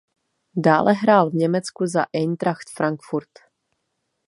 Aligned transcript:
Dále 0.55 0.93
hrál 0.93 1.29
v 1.29 1.33
Německu 1.33 1.87
za 1.87 2.05
Eintracht 2.13 2.69
Frankfurt. 2.69 3.29